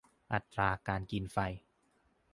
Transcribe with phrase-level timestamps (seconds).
[0.33, 1.37] อัตราการกินไฟ